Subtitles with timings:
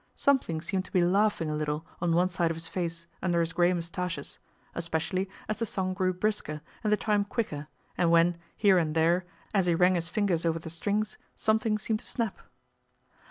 [0.15, 3.53] Something seemed to be laughing a little on one side of his face under his
[3.53, 4.39] gray mustaches,
[4.73, 7.67] especially as the song grew brisker and the time quicker
[7.99, 11.99] and when, here and there, as he ran his fingers over the strings, something seemed
[11.99, 12.39] to snap.